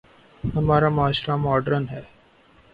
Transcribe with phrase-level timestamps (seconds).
[0.43, 2.01] ہمارا معاشرہ ماڈرن ہے۔